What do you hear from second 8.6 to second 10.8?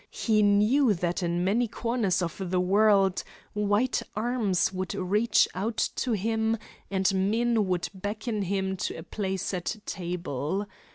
to a place at table.